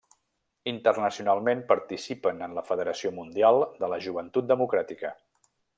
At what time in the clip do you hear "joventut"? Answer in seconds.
4.07-4.53